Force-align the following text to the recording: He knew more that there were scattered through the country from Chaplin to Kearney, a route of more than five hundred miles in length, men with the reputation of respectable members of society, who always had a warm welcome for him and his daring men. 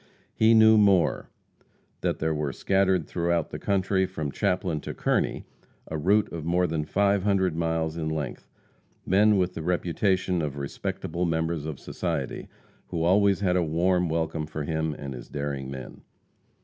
He 0.33 0.55
knew 0.55 0.79
more 0.79 1.29
that 1.99 2.17
there 2.17 2.33
were 2.33 2.51
scattered 2.51 3.05
through 3.05 3.29
the 3.51 3.59
country 3.59 4.07
from 4.07 4.31
Chaplin 4.31 4.81
to 4.81 4.95
Kearney, 4.95 5.45
a 5.89 5.95
route 5.95 6.27
of 6.33 6.43
more 6.43 6.65
than 6.65 6.85
five 6.85 7.21
hundred 7.21 7.55
miles 7.55 7.97
in 7.97 8.09
length, 8.09 8.47
men 9.05 9.37
with 9.37 9.53
the 9.53 9.61
reputation 9.61 10.41
of 10.41 10.57
respectable 10.57 11.25
members 11.25 11.67
of 11.67 11.79
society, 11.79 12.47
who 12.87 13.03
always 13.03 13.41
had 13.41 13.55
a 13.55 13.61
warm 13.61 14.09
welcome 14.09 14.47
for 14.47 14.63
him 14.63 14.95
and 14.95 15.13
his 15.13 15.29
daring 15.29 15.69
men. 15.69 16.01